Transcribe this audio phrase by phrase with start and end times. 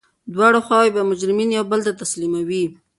[0.33, 2.65] دواړه خواوي به مجرمین یو بل ته تسلیموي.